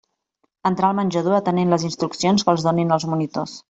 [0.69, 3.59] Entrar al menjador atenent les instruccions que els donin els monitors.